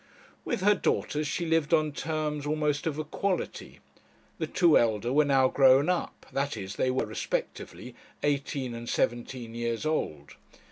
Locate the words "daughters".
0.73-1.27